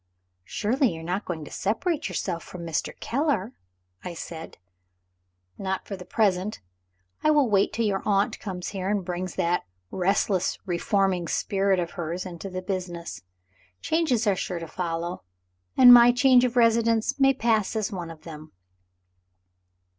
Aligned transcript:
"Surely 0.45 0.95
you 0.95 1.01
are 1.01 1.03
not 1.03 1.25
going 1.25 1.45
to 1.45 1.51
separate 1.51 2.09
yourself 2.09 2.41
from 2.41 2.65
Mr. 2.65 2.99
Keller?" 2.99 3.53
I 4.03 4.15
said. 4.15 4.57
"Not 5.59 5.85
for 5.85 5.95
the 5.95 6.05
present. 6.05 6.59
I 7.23 7.29
will 7.29 7.47
wait 7.47 7.71
till 7.71 7.85
your 7.85 8.01
aunt 8.03 8.39
comes 8.39 8.69
here, 8.69 8.89
and 8.89 9.05
brings 9.05 9.35
that 9.35 9.67
restless 9.91 10.57
reforming 10.65 11.27
spirit 11.27 11.77
of 11.79 11.91
hers 11.91 12.25
into 12.25 12.49
the 12.49 12.63
business. 12.63 13.21
Changes 13.83 14.25
are 14.25 14.35
sure 14.35 14.57
to 14.57 14.67
follow 14.67 15.21
and 15.77 15.93
my 15.93 16.11
change 16.11 16.43
of 16.45 16.55
residence 16.57 17.19
may 17.19 17.35
pass 17.35 17.75
as 17.75 17.91
one 17.91 18.09
of 18.09 18.23
them." 18.23 18.53